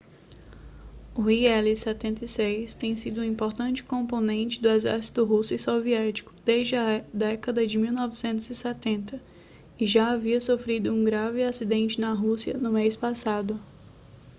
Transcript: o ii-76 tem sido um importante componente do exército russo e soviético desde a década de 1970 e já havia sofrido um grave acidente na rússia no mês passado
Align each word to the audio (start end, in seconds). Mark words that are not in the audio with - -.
o 1.13 1.29
ii-76 1.29 2.73
tem 2.73 2.95
sido 2.95 3.21
um 3.21 3.23
importante 3.23 3.83
componente 3.83 4.59
do 4.59 4.67
exército 4.67 5.23
russo 5.23 5.53
e 5.53 5.59
soviético 5.59 6.33
desde 6.43 6.75
a 6.75 7.05
década 7.13 7.67
de 7.67 7.77
1970 7.77 9.21
e 9.79 9.85
já 9.85 10.09
havia 10.09 10.41
sofrido 10.41 10.91
um 10.91 11.03
grave 11.03 11.43
acidente 11.43 12.01
na 12.01 12.13
rússia 12.13 12.57
no 12.57 12.71
mês 12.71 12.95
passado 12.95 13.59